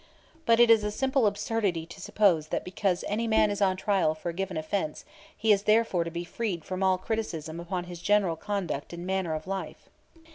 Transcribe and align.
But 0.47 0.59
it 0.59 0.71
is 0.71 0.83
a 0.83 0.89
simple 0.89 1.27
absurdity 1.27 1.85
to 1.85 2.01
suppose 2.01 2.47
that 2.47 2.63
because 2.65 3.05
any 3.07 3.27
man 3.27 3.51
is 3.51 3.61
on 3.61 3.77
trial 3.77 4.15
for 4.15 4.29
a 4.29 4.33
given 4.33 4.57
offense 4.57 5.05
he 5.37 5.51
is 5.51 5.61
therefore 5.61 6.03
to 6.03 6.09
be 6.09 6.23
freed 6.23 6.65
from 6.65 6.81
all 6.81 6.97
criticism 6.97 7.59
upon 7.59 7.83
his 7.83 8.01
general 8.01 8.35
conduct 8.35 8.93
and 8.93 9.05
manner 9.05 9.35
of 9.35 9.45
life. 9.45 9.89